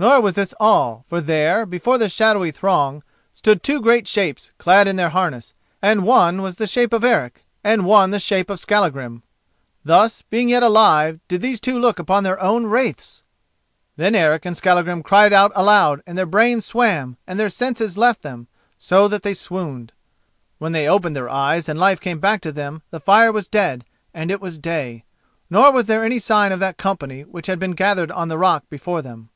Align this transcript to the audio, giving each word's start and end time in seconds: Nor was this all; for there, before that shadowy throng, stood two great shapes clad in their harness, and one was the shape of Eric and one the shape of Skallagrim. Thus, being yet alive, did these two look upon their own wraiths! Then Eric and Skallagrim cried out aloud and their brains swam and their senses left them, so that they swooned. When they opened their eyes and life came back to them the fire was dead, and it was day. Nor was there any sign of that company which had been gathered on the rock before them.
Nor 0.00 0.20
was 0.20 0.34
this 0.34 0.54
all; 0.60 1.04
for 1.08 1.20
there, 1.20 1.66
before 1.66 1.98
that 1.98 2.10
shadowy 2.10 2.52
throng, 2.52 3.02
stood 3.34 3.64
two 3.64 3.80
great 3.80 4.06
shapes 4.06 4.52
clad 4.56 4.86
in 4.86 4.94
their 4.94 5.08
harness, 5.08 5.54
and 5.82 6.04
one 6.06 6.40
was 6.40 6.54
the 6.54 6.68
shape 6.68 6.92
of 6.92 7.02
Eric 7.02 7.44
and 7.64 7.84
one 7.84 8.12
the 8.12 8.20
shape 8.20 8.48
of 8.48 8.60
Skallagrim. 8.60 9.24
Thus, 9.84 10.22
being 10.30 10.50
yet 10.50 10.62
alive, 10.62 11.18
did 11.26 11.40
these 11.42 11.58
two 11.60 11.76
look 11.80 11.98
upon 11.98 12.22
their 12.22 12.40
own 12.40 12.66
wraiths! 12.68 13.24
Then 13.96 14.14
Eric 14.14 14.44
and 14.44 14.56
Skallagrim 14.56 15.02
cried 15.02 15.32
out 15.32 15.50
aloud 15.56 16.00
and 16.06 16.16
their 16.16 16.26
brains 16.26 16.64
swam 16.64 17.16
and 17.26 17.40
their 17.40 17.50
senses 17.50 17.98
left 17.98 18.22
them, 18.22 18.46
so 18.78 19.08
that 19.08 19.24
they 19.24 19.34
swooned. 19.34 19.90
When 20.58 20.70
they 20.70 20.88
opened 20.88 21.16
their 21.16 21.28
eyes 21.28 21.68
and 21.68 21.76
life 21.76 22.00
came 22.00 22.20
back 22.20 22.40
to 22.42 22.52
them 22.52 22.82
the 22.92 23.00
fire 23.00 23.32
was 23.32 23.48
dead, 23.48 23.84
and 24.14 24.30
it 24.30 24.40
was 24.40 24.58
day. 24.58 25.02
Nor 25.50 25.72
was 25.72 25.86
there 25.86 26.04
any 26.04 26.20
sign 26.20 26.52
of 26.52 26.60
that 26.60 26.76
company 26.76 27.22
which 27.22 27.48
had 27.48 27.58
been 27.58 27.72
gathered 27.72 28.12
on 28.12 28.28
the 28.28 28.38
rock 28.38 28.62
before 28.70 29.02
them. 29.02 29.30